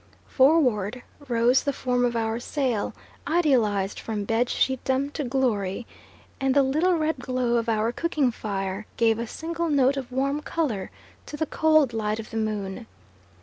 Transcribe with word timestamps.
Forward 0.25 1.03
rose 1.27 1.61
the 1.61 1.71
form 1.71 2.03
of 2.05 2.15
our 2.15 2.39
sail, 2.39 2.95
idealised 3.27 3.99
from 3.99 4.23
bed 4.23 4.47
sheetdom 4.47 5.11
to 5.13 5.23
glory; 5.23 5.85
and 6.39 6.55
the 6.55 6.63
little 6.63 6.95
red 6.97 7.19
glow 7.19 7.57
of 7.57 7.69
our 7.69 7.91
cooking 7.91 8.31
fire 8.31 8.87
gave 8.97 9.19
a 9.19 9.27
single 9.27 9.69
note 9.69 9.97
of 9.97 10.11
warm 10.11 10.41
colour 10.41 10.89
to 11.27 11.37
the 11.37 11.45
cold 11.45 11.93
light 11.93 12.19
of 12.19 12.31
the 12.31 12.37
moon. 12.37 12.87